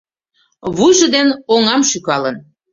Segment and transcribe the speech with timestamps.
[0.75, 2.35] Вуйжо ден оҥам шӱкалын